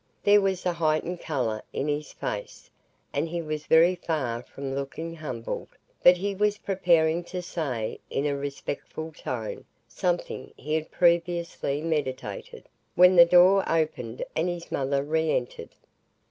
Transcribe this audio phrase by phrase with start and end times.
[0.23, 2.71] There was a heightened colour in his face,
[3.13, 5.67] and he was very far from looking humbled,
[6.01, 12.67] but he was preparing to say, in a respectful tone, something he had previously meditated,
[12.95, 15.69] when the door opened and his mother re entered.